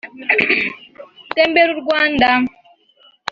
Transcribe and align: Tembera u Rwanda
Tembera 1.35 1.71
u 1.73 1.79
Rwanda 1.81 2.29